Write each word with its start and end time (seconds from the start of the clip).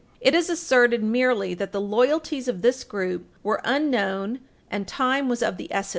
It 0.19 0.33
is 0.33 0.49
asserted 0.49 1.03
merely 1.03 1.53
that 1.53 1.73
the 1.73 1.79
loyalties 1.79 2.47
of 2.47 2.63
this 2.63 2.83
group 2.83 3.27
"were 3.43 3.61
unknown 3.63 4.39
and 4.71 4.87
time 4.87 5.29
was 5.29 5.43
of 5.43 5.57
the 5.57 5.71
essence." 5.71 5.89